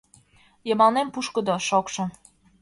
Йымалнем 0.67 1.07
пушкыдо, 1.13 1.55
шокшо. 1.67 2.03